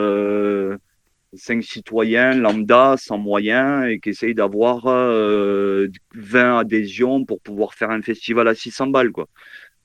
[1.37, 7.89] cinq citoyens lambda sans moyens et qui essayent d'avoir euh, 20 adhésions pour pouvoir faire
[7.91, 9.11] un festival à 600 balles.
[9.11, 9.27] Quoi.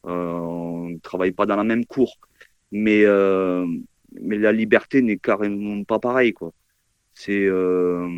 [0.07, 2.17] Euh, on ne travaille pas dans la même cour.
[2.73, 3.67] Mais, euh,
[4.21, 6.33] mais la liberté n'est carrément pas pareil.
[6.33, 6.53] Quoi.
[7.15, 8.09] C'est, euh,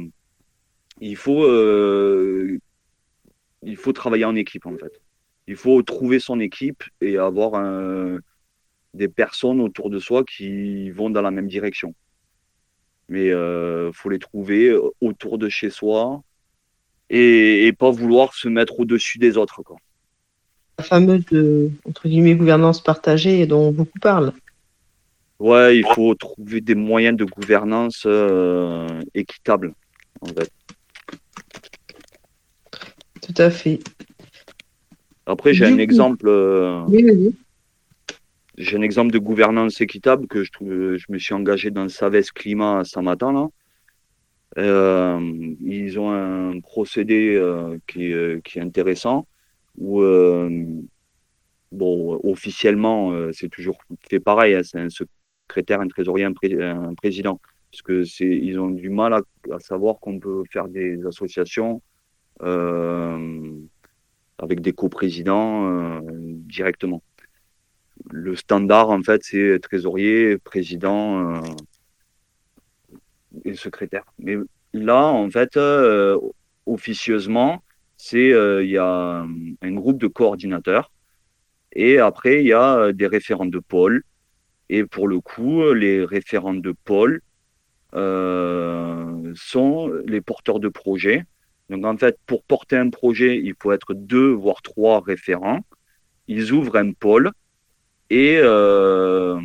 [1.01, 1.47] il, faut,
[3.63, 5.01] il faut travailler en équipe en fait.
[5.49, 7.61] Il faut trouver son équipe et avoir
[8.95, 11.95] des personnes autour de soi qui vont dans la même direction
[13.13, 16.23] mais il euh, faut les trouver euh, autour de chez soi
[17.11, 19.63] et, pas vouloir se mettre au-dessus des autres.
[19.63, 19.77] Quoi.
[20.79, 24.33] La fameuse euh, entre guillemets gouvernance partagée dont beaucoup parlent.
[25.43, 28.07] Ouais, il faut trouver des moyens de gouvernance
[29.15, 29.75] équitables,
[30.21, 30.51] en fait.
[33.21, 33.81] Tout à fait.
[35.27, 36.29] Après, j'ai un exemple.
[36.89, 37.35] Oui, oui
[38.59, 40.51] j'ai un exemple de gouvernance équitable que je,
[40.97, 43.33] je me suis engagé dans Savès Climat ce matin.
[43.33, 43.49] Là.
[44.59, 49.27] Euh, ils ont un procédé euh, qui, est, qui, est intéressant
[49.79, 50.51] où, euh,
[51.71, 53.79] bon, officiellement, c'est toujours
[54.09, 54.55] fait pareil.
[54.55, 54.89] Hein, c'est un
[55.53, 57.41] secrétaire, un trésorier, un, président.
[57.71, 61.83] Parce que c'est, ils ont du mal à, savoir qu'on peut faire des associations
[64.39, 66.01] avec des coprésidents
[66.57, 67.03] directement
[68.11, 71.41] le standard, en fait, c'est trésorier, président euh,
[73.45, 74.05] et secrétaire.
[74.19, 74.37] Mais
[74.73, 76.19] là, en fait, euh,
[76.67, 77.63] officieusement,
[77.97, 79.25] c'est euh, il y a
[79.63, 80.91] un groupe de coordinateurs
[81.75, 84.03] et après il y a des référents de pôle.
[84.75, 87.21] Et pour le coup, les référents de pôle
[87.93, 91.25] sont les porteurs de projets.
[91.71, 95.61] Donc en fait, pour porter un projet, il faut être deux voire trois référents.
[96.27, 97.33] Ils ouvrent un pôle
[98.13, 99.41] euh,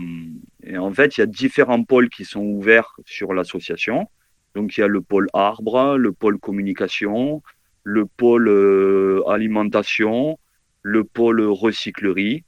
[0.63, 4.09] et, en fait, il y a différents pôles qui sont ouverts sur l'association.
[4.55, 7.41] Donc, il y a le pôle arbre, le pôle communication,
[7.83, 10.37] le pôle euh, alimentation,
[10.81, 12.43] le pôle recyclerie,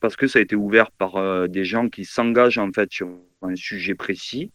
[0.00, 3.08] parce que ça a été ouvert par euh, des gens qui s'engagent en fait sur
[3.42, 4.50] un sujet précis.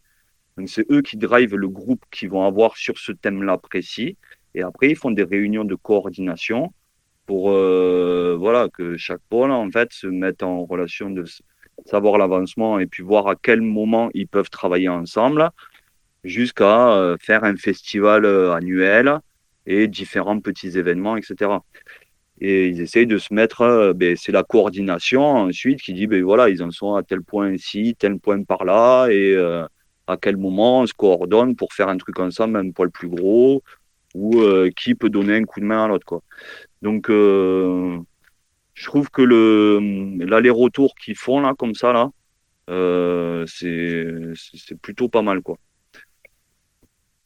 [0.56, 4.16] Donc c'est eux qui drivent le groupe qu'ils vont avoir sur ce thème-là précis.
[4.54, 6.72] Et après, ils font des réunions de coordination
[7.26, 11.24] pour euh, voilà que chaque pôle en fait se mette en relation de
[11.84, 15.50] savoir l'avancement et puis voir à quel moment ils peuvent travailler ensemble
[16.24, 19.18] jusqu'à euh, faire un festival annuel
[19.66, 21.50] et différents petits événements, etc.
[22.40, 26.48] Et ils essayent de se mettre, ben, c'est la coordination ensuite qui dit, ben voilà,
[26.48, 29.36] ils en sont à tel point ici, tel point par là, et
[30.06, 33.62] à quel moment on se coordonne pour faire un truc ensemble, un poil plus gros,
[34.14, 34.42] ou
[34.76, 36.22] qui peut donner un coup de main à l'autre, quoi.
[36.82, 37.98] Donc, euh,
[38.74, 39.80] je trouve que le
[40.24, 42.10] l'aller-retour qu'ils font là, comme ça, là,
[42.70, 45.56] euh, c'est plutôt pas mal, quoi.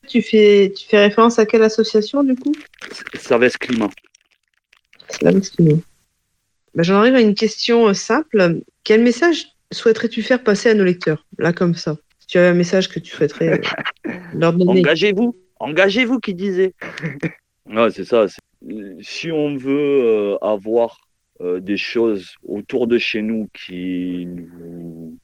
[0.08, 2.52] Tu fais, tu fais référence à quelle association, du coup?
[3.14, 3.90] Savès Climat.
[5.22, 5.40] Ben,
[6.76, 8.60] J'en arrive à une question euh, simple.
[8.84, 12.54] Quel message souhaiterais-tu faire passer à nos lecteurs, là, comme ça Si tu avais un
[12.54, 13.60] message que tu souhaiterais
[14.34, 14.80] leur donner.
[14.80, 16.74] Engagez-vous Engagez-vous, qui disait.
[17.66, 18.26] ouais, c'est ça
[19.00, 21.08] si on veut euh, avoir
[21.40, 25.16] euh, des choses autour de chez nous qui nous,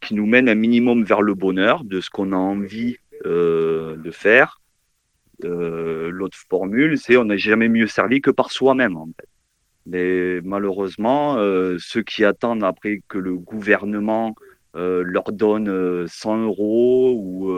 [0.00, 4.10] qui, nous mènent un minimum vers le bonheur de ce qu'on a envie euh, de
[4.10, 4.60] faire,
[5.44, 8.96] l'autre formule, c'est on n'est jamais mieux servi que par soi-même.
[9.86, 11.36] Mais malheureusement,
[11.78, 14.34] ceux qui attendent après que le gouvernement
[14.74, 17.50] leur donne 100 euros ou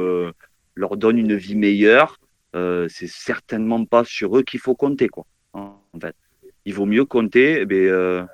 [0.74, 2.18] leur donne une vie meilleure,
[2.56, 5.26] euh, c'est certainement pas sur eux qu'il faut compter, quoi.
[5.52, 6.16] En fait,
[6.64, 8.24] il vaut mieux compter eh euh,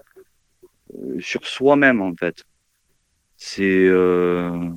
[1.18, 2.44] sur soi-même, en fait.
[3.36, 4.68] C'est euh,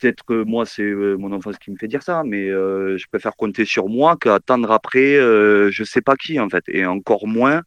[0.00, 3.64] peut-être que moi, c'est mon enfance qui me fait dire ça, mais je préfère compter
[3.64, 7.62] sur moi qu'attendre après, je sais pas qui, en fait, et encore moins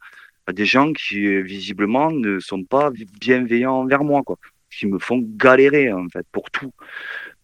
[0.48, 4.38] à des gens qui visiblement ne sont pas bienveillants envers moi, quoi,
[4.70, 6.72] qui me font galérer, en fait, pour tout.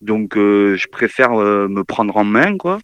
[0.02, 2.80] Donc, euh, je préfère euh, me prendre en main, quoi.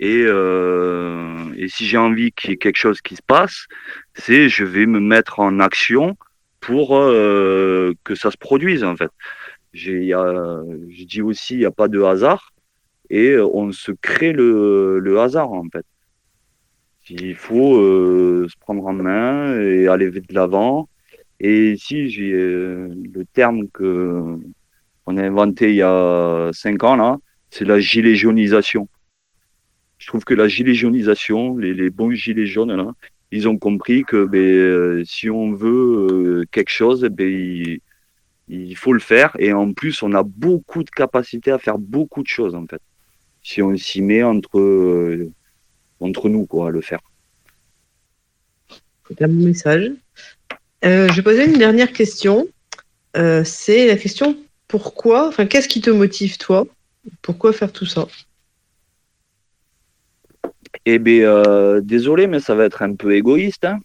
[0.00, 3.66] Et, euh, et si j'ai envie qu'il y ait quelque chose qui se passe,
[4.14, 6.16] c'est je vais me mettre en action
[6.60, 9.10] pour que ça se produise, en fait.
[9.74, 12.52] Je dis aussi, il n'y a pas de hasard
[13.10, 15.84] et on se crée le, le hasard, en fait.
[17.10, 17.74] Il faut
[18.48, 20.88] se prendre en main et aller de l'avant.
[21.40, 24.38] Et si j'ai le terme que
[25.06, 27.18] on a inventé il y a cinq ans, là,
[27.50, 28.88] c'est la gilet jaunisation.
[29.98, 32.92] Je trouve que la gilet jaunisation, les, bons gilets jaunes, là,
[33.30, 37.78] ils ont compris que ben, euh, si on veut euh, quelque chose, ben,
[38.48, 39.34] il, faut le faire.
[39.38, 42.80] Et en plus, on a beaucoup de capacité à faire beaucoup de choses, en fait.
[43.42, 45.30] Si on s'y met entre, euh,
[46.00, 47.00] entre nous, quoi, à le faire.
[49.08, 49.92] C'est un bon message.
[50.82, 52.48] je vais poser une dernière question.
[53.14, 54.36] c'est la question
[54.68, 56.66] pourquoi, enfin, qu'est-ce qui te motive toi?
[57.22, 58.08] Pourquoi faire tout ça?
[60.84, 63.64] Eh bien, euh, désolé, mais ça va être un peu égoïste.
[63.64, 63.78] Hein.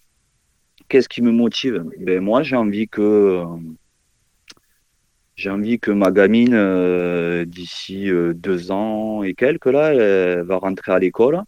[0.87, 1.85] Qu'est-ce qui me motive?
[1.99, 3.43] Ben, Moi, j'ai envie que.
[5.39, 10.57] J'ai envie que ma gamine, euh, d'ici euh, deux ans et quelques, là, elle va
[10.57, 11.41] rentrer à l'école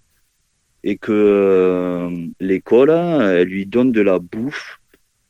[0.86, 4.80] et que l'école, elle lui donne de la bouffe,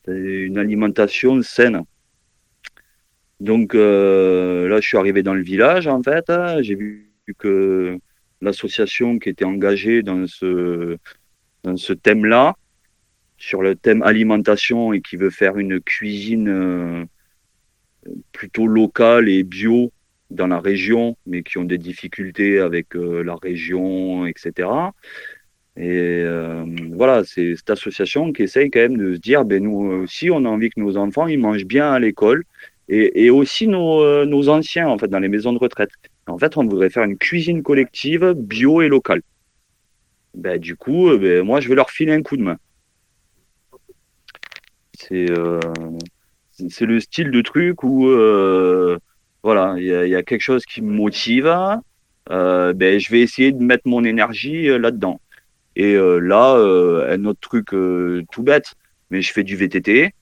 [0.06, 1.82] une alimentation saine.
[3.40, 6.30] Donc euh, là, je suis arrivé dans le village, en fait.
[6.60, 7.98] J'ai vu que
[8.40, 10.98] l'association qui était engagée dans ce,
[11.64, 12.54] dans ce thème-là,
[13.38, 17.04] sur le thème alimentation et qui veut faire une cuisine euh,
[18.32, 19.92] plutôt locale et bio
[20.30, 24.68] dans la région, mais qui ont des difficultés avec euh, la région, etc.
[25.76, 26.22] Et
[26.92, 30.44] voilà, c'est cette association qui essaye quand même de se dire, ben nous aussi, on
[30.44, 32.44] a envie que nos enfants ils mangent bien à l'école
[32.88, 35.90] et, aussi euh, nos, anciens en fait dans les maisons de retraite.
[36.26, 39.22] En fait, on voudrait faire une cuisine collective bio et locale.
[40.34, 42.58] Ben, du coup, euh, ben, moi, je vais leur filer un coup de main.
[44.98, 45.58] C'est euh,
[46.70, 48.08] c'est le style de truc où
[49.42, 51.52] voilà, il y, a quelque chose qui me motive.
[52.28, 55.20] ben, je vais essayer de mettre mon énergie là-dedans.
[55.76, 58.74] Et là, un autre truc tout bête,
[59.10, 60.14] mais je fais du VTT.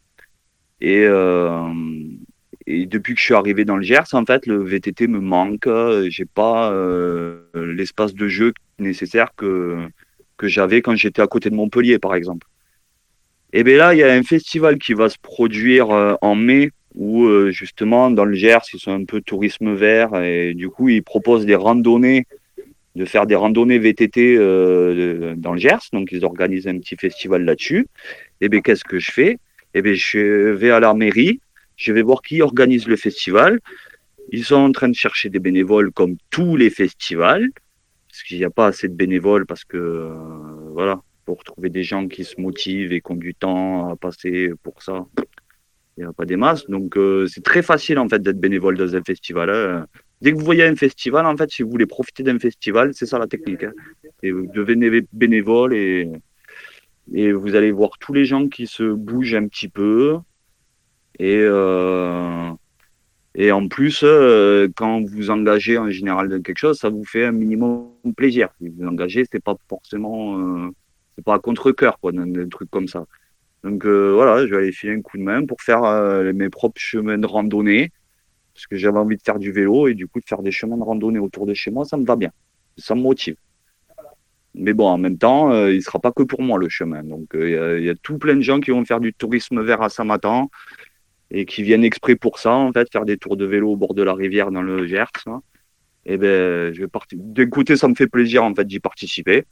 [0.80, 1.07] Et,
[2.86, 5.68] depuis que je suis arrivé dans le Gers, en fait, le VTT me manque.
[6.09, 9.88] J'ai pas euh, l'espace de jeu nécessaire que
[10.43, 12.47] j'avais quand j'étais à côté de Montpellier, par exemple.
[13.53, 16.71] Et bien là, il y a un festival qui va se produire euh, en mai
[16.95, 20.89] où euh, justement dans le Gers, ils sont un peu tourisme vert et du coup,
[20.89, 22.27] ils proposent des randonnées,
[22.97, 24.37] de faire des randonnées VTT
[25.37, 25.91] dans le Gers.
[25.93, 27.87] Donc, ils organisent un petit festival là-dessus.
[28.41, 29.39] Et bien, qu'est-ce que je fais?
[29.75, 31.41] Et bien, je vais à la mairie
[31.81, 33.59] je vais voir qui organise le festival.
[34.33, 37.49] Ils sont en train de chercher des bénévoles comme tous les festivals,
[38.09, 40.15] parce qu'il n'y a pas assez de bénévoles, parce que euh,
[40.73, 44.51] voilà, pour trouver des gens qui se motivent et qui ont du temps à passer
[44.64, 45.07] pour ça,
[45.97, 46.66] il n'y a pas des masses.
[46.68, 49.49] Donc euh, c'est très facile en fait d'être bénévole dans un festival.
[49.49, 49.87] Hein.
[50.22, 53.07] Dès que vous voyez un festival, en fait, si vous voulez profiter d'un festival, c'est
[53.07, 53.62] ça la technique.
[53.62, 53.72] Hein.
[54.24, 56.11] Et vous devenez bénévole et,
[57.14, 60.18] et vous allez voir tous les gens qui se bougent un petit peu.
[61.20, 62.51] Et, euh,
[63.37, 67.24] et en plus, euh, quand vous engagez en général dans quelque chose, ça vous fait
[67.24, 68.49] un minimum plaisir.
[68.61, 70.72] vous engagez, c'est pas forcément,
[71.21, 73.07] pas à contre-cœur, quoi, un, truc comme ça.
[73.64, 75.83] Donc euh, voilà, je vais aller filer un coup de main pour faire
[76.35, 77.93] mes propres chemins de randonnée,
[78.55, 80.77] parce que j'avais envie de faire du vélo et du coup de faire des chemins
[80.77, 82.31] de randonnée autour de chez moi, ça me va bien,
[82.77, 83.37] ça me motive.
[84.55, 87.05] Mais bon, en même temps, il il sera pas que pour moi le chemin.
[87.05, 87.51] Donc il
[87.85, 90.51] y, a tout plein de gens qui vont faire du tourisme vert à Samatan
[91.31, 93.95] et qui viennent exprès pour ça, en fait, faire des tours de vélo au bord
[93.95, 95.07] de la rivière dans le Gers.
[95.27, 95.43] Hein.
[96.05, 97.18] Et ben, je vais partir.
[97.21, 99.45] D'écouter, ça me fait plaisir, en fait, d'y participer.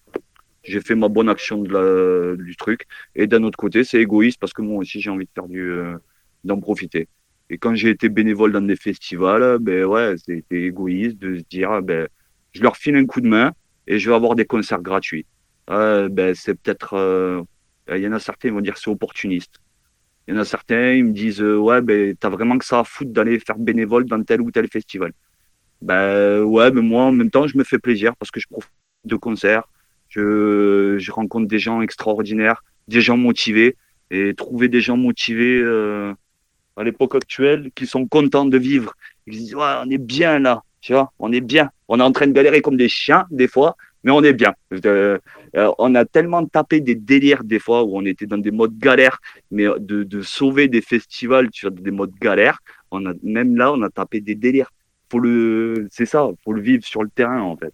[0.69, 2.87] J'ai fait ma bonne action de la, du truc.
[3.14, 5.62] Et d'un autre côté, c'est égoïste parce que moi aussi, j'ai envie de faire du,
[5.71, 5.97] euh,
[6.45, 7.09] d'en profiter.
[7.51, 11.83] Et quand j'ai été bénévole dans des festivals, ben ouais, c'était égoïste de se dire,
[11.83, 12.07] ben,
[12.53, 13.53] je leur file un coup de main
[13.87, 15.27] et je vais avoir des concerts gratuits.
[15.71, 17.43] Euh, ben, c'est peut-être, euh,
[17.91, 19.57] il y en a certains qui vont dire c'est opportuniste.
[20.27, 22.81] Il y en a certains, ils me disent euh, Ouais, ben, t'as vraiment que ça
[22.81, 25.12] à foutre d'aller faire bénévole dans tel ou tel festival.
[25.81, 28.71] Ben ouais, mais moi, en même temps, je me fais plaisir parce que je profite
[29.05, 29.64] de concerts,
[30.09, 33.77] je, je rencontre des gens extraordinaires, des gens motivés.
[34.11, 36.15] Et trouver des gens motivés euh,
[36.79, 38.95] à l'époque actuelle qui sont contents de vivre.
[39.27, 41.71] Ils disent Ouais, on est bien là, tu vois, on est bien.
[41.89, 44.55] On est en train de galérer comme des chiens, des fois, mais on est bien.
[44.73, 45.19] Euh,
[45.57, 48.79] euh, on a tellement tapé des délires des fois où on était dans des modes
[48.79, 53.83] galères, mais de, sauver des festivals sur des modes galères, on a, même là, on
[53.83, 54.71] a tapé des délires.
[55.11, 57.73] Faut le, c'est ça, faut le vivre sur le terrain en fait,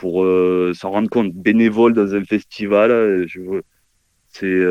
[0.00, 1.34] pour euh, s'en rendre compte.
[1.34, 3.62] Bénévole dans un festival, je veux,
[4.30, 4.64] c'est,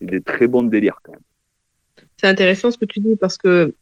[0.00, 1.20] des très bons délires quand même.
[2.16, 3.74] C'est intéressant ce que tu dis parce que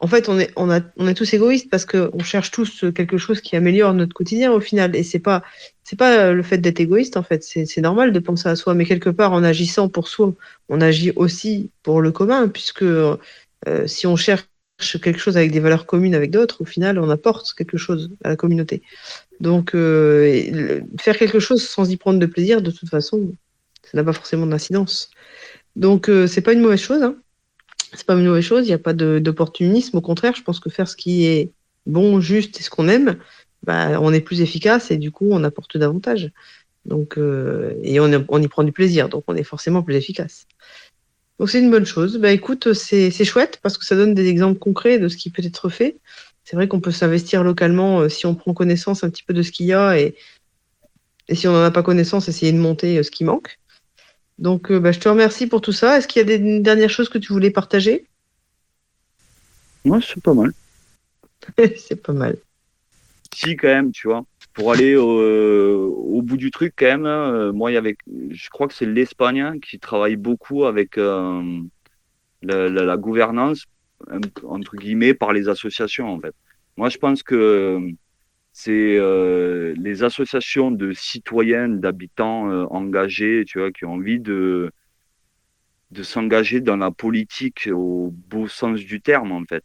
[0.00, 3.18] en fait, on est, on, a, on est tous égoïstes parce qu'on cherche tous quelque
[3.18, 4.94] chose qui améliore notre quotidien au final.
[4.94, 5.42] Et c'est pas,
[5.82, 7.42] c'est pas le fait d'être égoïste en fait.
[7.42, 10.34] C'est normal de penser à soi, mais quelque part, en agissant pour soi,
[10.68, 13.16] on agit aussi pour le commun, puisque euh,
[13.86, 14.44] si on cherche
[14.78, 18.28] quelque chose avec des valeurs communes avec d'autres, au final, on apporte quelque chose à
[18.28, 18.82] la communauté.
[19.40, 23.32] Donc, euh, faire quelque chose sans y prendre de plaisir, de toute façon,
[23.82, 25.10] ça n'a pas forcément d'incidence.
[25.76, 27.02] Donc, euh, c'est pas une mauvaise chose.
[27.02, 27.16] Hein
[27.94, 29.96] c'est pas une mauvaise chose, il n'y a pas d'opportunisme.
[29.96, 31.52] Au contraire, je pense que faire ce qui est
[31.86, 33.18] bon, juste et ce qu'on aime,
[33.62, 36.30] bah, on est plus efficace et du coup, on apporte davantage.
[36.84, 40.46] Donc, euh, et on, on, y prend du plaisir, donc on est forcément plus efficace.
[41.38, 42.18] Donc c'est une bonne chose.
[42.18, 45.44] Bah écoute, c'est chouette parce que ça donne des exemples concrets de ce qui peut
[45.44, 45.96] être fait.
[46.44, 49.42] C'est vrai qu'on peut s'investir localement euh, si on prend connaissance un petit peu de
[49.42, 50.16] ce qu'il y a et,
[51.28, 53.58] et si on n'en a pas connaissance, essayer de monter euh, ce qui manque.
[54.38, 55.98] Donc, bah, je te remercie pour tout ça.
[55.98, 58.06] Est-ce qu'il y a des dernières choses que tu voulais partager?
[59.84, 60.52] Moi, c'est pas mal.
[61.76, 62.36] c'est pas mal.
[63.34, 64.24] Si, quand même, tu vois.
[64.58, 67.94] Pour aller au, bout du truc, quand même, euh, moi, il
[68.30, 71.60] je crois que c'est l'Espagne qui travaille beaucoup avec euh,
[72.42, 73.66] la, gouvernance,
[74.42, 76.34] entre guillemets, par les associations, en fait.
[76.76, 77.78] Moi, je pense que
[78.52, 84.72] c'est euh, les associations de citoyens, d'habitants euh, engagés, tu vois, qui ont envie de,
[85.92, 89.62] de s'engager dans la politique au beau sens du terme, en fait.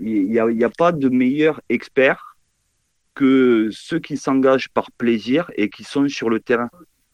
[0.00, 2.29] Il n'y a, a, pas de meilleur expert
[3.20, 6.70] que ceux qui s'engagent par plaisir et qui sont sur le terrain,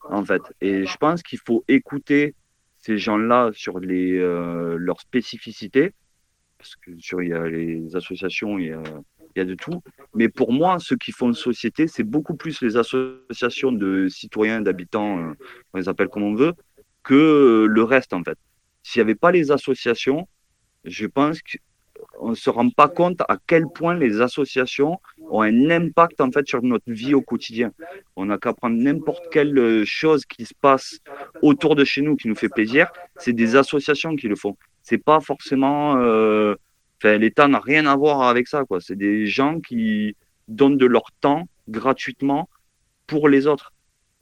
[0.09, 0.41] en fait.
[0.61, 2.33] Et je pense qu'il faut écouter
[2.77, 5.91] ces gens-là sur les, euh, leurs spécificités,
[6.57, 8.67] parce que sur il y a les associations, il
[9.35, 9.83] y a de tout.
[10.15, 15.19] Mais pour moi, ceux qui font société, c'est beaucoup plus les associations de citoyens, d'habitants,
[15.19, 15.33] euh,
[15.73, 16.53] on les appelle comme on veut,
[17.03, 18.37] que le reste, en fait.
[18.81, 20.25] S'il n'y avait pas les associations,
[20.85, 21.41] je pense
[22.17, 24.99] qu'on ne se rend pas compte à quel point les associations
[25.29, 27.71] ont un impact, en fait, sur notre vie au quotidien.
[28.15, 30.99] On n'a qu'à prendre n'importe quelle euh, chose qui se passe
[31.41, 34.57] autour de chez nous qui nous fait plaisir, c'est des associations qui le font.
[34.81, 35.97] C'est pas forcément...
[35.97, 36.55] Euh,
[37.03, 38.81] l'État n'a rien à voir avec ça, quoi.
[38.81, 40.15] C'est des gens qui
[40.47, 42.49] donnent de leur temps gratuitement
[43.05, 43.71] pour les autres.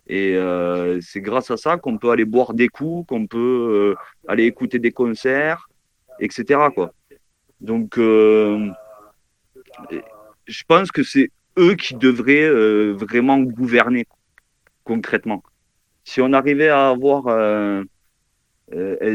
[0.08, 3.96] Et euh, c'est grâce à ça qu'on peut aller boire des coups, qu'on peut
[4.28, 5.70] aller écouter des concerts,
[6.20, 6.68] etc.
[7.62, 8.70] Donc, euh,
[10.46, 12.50] je pense que c'est eux qui devraient
[12.94, 14.06] vraiment gouverner
[14.84, 15.44] concrètement.
[16.04, 17.86] Si on arrivait à avoir un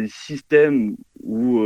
[0.09, 1.62] système où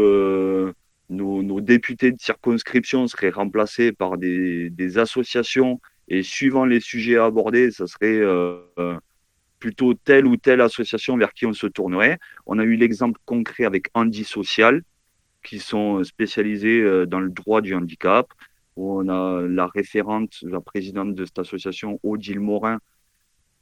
[1.10, 7.86] nos, députés de circonscription seraient remplacés par des, associations et suivant les sujets abordés, ça
[7.86, 8.58] serait euh,
[9.58, 12.18] plutôt telle ou telle association vers qui on se tournerait.
[12.46, 14.82] On a eu l'exemple concret avec Andy Social,
[15.44, 18.26] qui sont spécialisés euh, dans le droit du handicap,
[18.76, 22.80] on a la référente, la présidente de cette association, Odile Morin,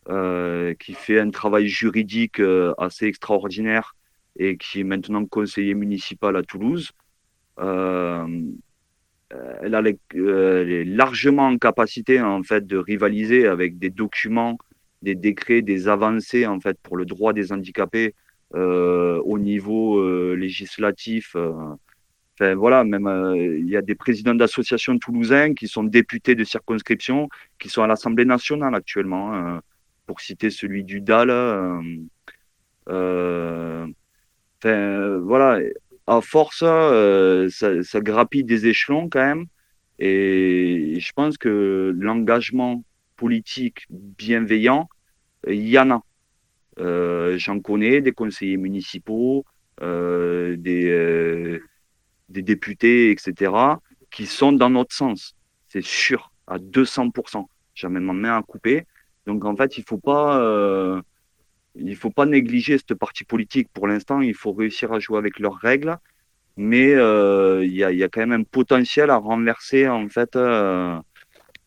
[0.08, 2.40] euh, qui fait un travail juridique
[2.78, 3.94] assez extraordinaire
[4.38, 6.92] et qui est maintenant conseiller municipal à Toulouse.
[9.32, 9.74] Euh, elle,
[10.16, 14.58] euh, est largement en capacité en fait de rivaliser avec des documents,
[15.00, 18.21] des décrets, des avancées en fait pour le droit des handicapés euh,
[18.54, 21.36] au niveau législatif.
[21.36, 27.28] Enfin, voilà, même il y a des présidents d'associations toulousains qui sont députés de circonscription,
[27.58, 29.60] qui sont à l'Assemblée nationale actuellement, hein,
[30.06, 31.30] pour citer celui du DAL.
[34.64, 35.60] voilà,
[36.06, 39.46] à force, euh, ça, ça, grappille des échelons quand même.
[39.98, 42.82] Et je pense que l'engagement
[43.16, 44.88] politique bienveillant,
[45.46, 46.02] il y en a.
[46.78, 49.44] Euh, j'en connais des conseillers municipaux,
[49.82, 51.60] euh, des,
[52.28, 53.52] des députés, etc.,
[54.10, 55.34] qui sont dans notre sens.
[55.68, 57.46] C'est sûr, à 200%.
[57.74, 58.84] Jamais ma main à couper.
[59.26, 60.00] Donc en fait, il faut
[61.96, 63.68] faut pas négliger cette partie politique.
[63.72, 65.96] Pour l'instant, il faut réussir à jouer avec leurs règles,
[66.56, 70.98] mais euh, il y, a, quand même un potentiel à renverser en fait euh,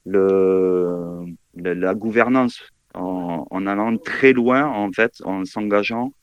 [0.05, 1.25] le,
[1.55, 2.61] la, gouvernance
[2.95, 6.13] en, allant très loin en fait, en s'engageant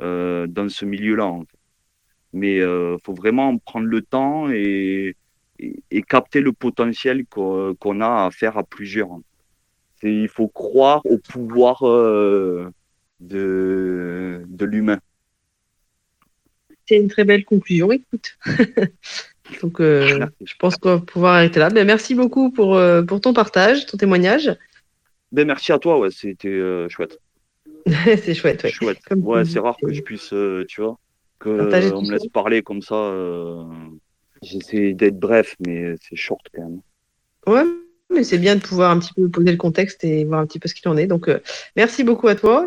[0.00, 1.38] euh, dans ce milieu-là.
[2.32, 5.16] Mais il faut vraiment prendre le temps et,
[5.58, 9.10] et, capter le potentiel qu'on a à faire à plusieurs.
[10.02, 12.72] Il faut croire au pouvoir de,
[14.46, 14.98] de l'humain.
[16.86, 18.38] C'est une très belle conclusion, écoute.
[19.62, 21.70] Donc, euh, je pense qu'on va pouvoir arrêter là.
[21.70, 24.50] Ben, merci beaucoup pour, euh, pour ton partage, ton témoignage.
[25.32, 27.18] Ben, merci à toi, ouais, c'était euh, chouette.
[27.86, 28.70] c'est chouette, ouais.
[28.70, 28.98] chouette.
[29.10, 30.34] ouais, c'est rare que je puisse,
[30.68, 30.98] tu vois,
[31.38, 31.50] que
[31.94, 33.12] on me laisse parler comme ça.
[34.42, 36.80] J'essaie d'être bref, mais c'est short quand même.
[37.46, 37.64] Ouais,
[38.10, 40.58] mais c'est bien de pouvoir un petit peu poser le contexte et voir un petit
[40.58, 41.06] peu ce qu'il en est.
[41.06, 41.30] Donc,
[41.76, 42.60] merci beaucoup à toi.